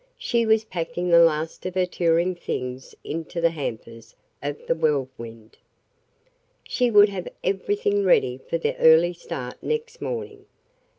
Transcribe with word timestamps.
She 0.17 0.47
was 0.47 0.63
packing 0.65 1.09
the 1.09 1.19
last 1.19 1.63
of 1.67 1.75
her 1.75 1.85
touring 1.85 2.33
things 2.33 2.95
into 3.03 3.39
the 3.39 3.51
hampers 3.51 4.15
of 4.41 4.57
the 4.65 4.73
Whirlwind. 4.73 5.57
She 6.63 6.89
would 6.89 7.09
have 7.09 7.27
everything 7.43 8.03
ready 8.03 8.39
for 8.39 8.57
the 8.57 8.75
early 8.77 9.13
start 9.13 9.61
next 9.61 10.01
morning. 10.01 10.47